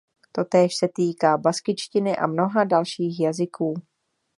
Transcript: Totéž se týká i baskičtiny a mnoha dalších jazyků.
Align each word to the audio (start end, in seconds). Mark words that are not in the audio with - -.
Totéž 0.31 0.75
se 0.75 0.87
týká 0.95 1.35
i 1.37 1.41
baskičtiny 1.41 2.17
a 2.17 2.27
mnoha 2.27 2.63
dalších 2.63 3.19
jazyků. 3.19 3.73